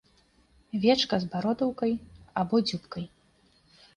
Вечка 0.85 1.19
з 1.25 1.29
бародаўкай 1.33 1.93
або 2.43 2.61
дзюбкай. 2.69 3.05